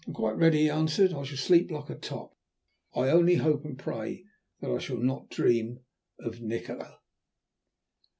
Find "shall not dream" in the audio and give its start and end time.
4.79-5.81